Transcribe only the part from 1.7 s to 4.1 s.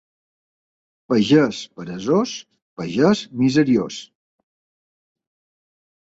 peresós, pagès miseriós.